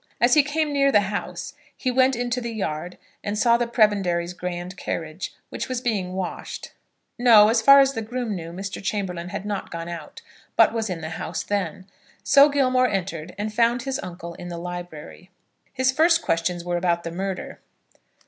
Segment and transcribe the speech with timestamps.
[0.19, 4.33] As he came near the house, he went into the yard, and saw the Prebendary's
[4.33, 6.71] grand carriage, which was being washed.
[7.19, 8.81] No; as far as the groom knew, Mr.
[8.83, 10.23] Chamberlaine had not gone out;
[10.57, 11.85] but was in the house then.
[12.23, 15.29] So Gilmore entered, and found his uncle in the library.
[15.71, 17.59] His first questions were about the murder.